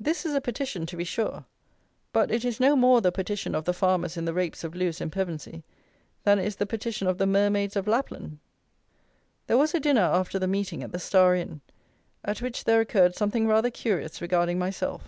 This 0.00 0.26
is 0.26 0.34
a 0.34 0.40
petition 0.40 0.84
to 0.86 0.96
be 0.96 1.04
sure; 1.04 1.44
but 2.12 2.32
it 2.32 2.44
is 2.44 2.58
no 2.58 2.74
more 2.74 3.00
the 3.00 3.12
petition 3.12 3.54
of 3.54 3.66
the 3.66 3.72
farmers 3.72 4.16
in 4.16 4.24
the 4.24 4.34
Rapes 4.34 4.64
of 4.64 4.74
Lewes 4.74 5.00
and 5.00 5.12
Pevensey 5.12 5.62
than 6.24 6.40
it 6.40 6.46
is 6.46 6.56
the 6.56 6.66
petition 6.66 7.06
of 7.06 7.18
the 7.18 7.26
Mermaids 7.28 7.76
of 7.76 7.86
Lapland. 7.86 8.40
There 9.46 9.56
was 9.56 9.72
a 9.72 9.78
dinner 9.78 10.00
after 10.02 10.40
the 10.40 10.48
meeting 10.48 10.82
at 10.82 10.90
the 10.90 10.98
Star 10.98 11.36
Inn, 11.36 11.60
at 12.24 12.42
which 12.42 12.64
there 12.64 12.80
occurred 12.80 13.14
something 13.14 13.46
rather 13.46 13.70
curious 13.70 14.20
regarding 14.20 14.58
myself. 14.58 15.04